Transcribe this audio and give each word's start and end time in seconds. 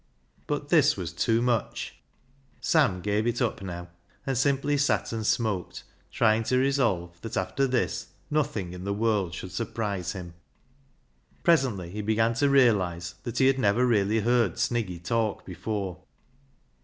But 0.47 0.69
this 0.69 0.97
was 0.97 1.13
too 1.13 1.43
much! 1.43 1.99
Sam 2.59 3.01
gave 3.01 3.27
it 3.27 3.39
up 3.39 3.61
now, 3.61 3.89
and 4.25 4.35
simply 4.35 4.75
sat 4.75 5.11
and 5.13 5.23
smoked, 5.23 5.83
trying 6.11 6.41
to 6.45 6.57
resolve 6.57 7.21
that 7.21 7.37
after 7.37 7.67
this 7.67 8.07
nothing 8.31 8.73
in 8.73 8.83
the 8.83 8.95
world 8.95 9.35
should 9.35 9.51
surprise 9.51 10.13
him. 10.13 10.33
Presently 11.43 11.91
he 11.91 12.01
began 12.01 12.33
to 12.33 12.49
realise 12.49 13.11
that 13.25 13.37
he 13.37 13.45
had 13.45 13.59
never 13.59 13.85
really 13.85 14.21
heard 14.21 14.53
Sniggy 14.55 14.97
talk 15.03 15.45
before. 15.45 16.01